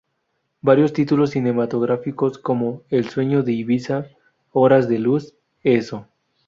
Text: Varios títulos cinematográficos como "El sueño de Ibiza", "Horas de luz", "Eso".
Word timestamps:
Varios 0.63 0.93
títulos 0.93 1.29
cinematográficos 1.29 2.39
como 2.39 2.81
"El 2.89 3.07
sueño 3.07 3.43
de 3.43 3.51
Ibiza", 3.53 4.07
"Horas 4.51 4.89
de 4.89 4.97
luz", 4.97 5.35
"Eso". 5.63 6.07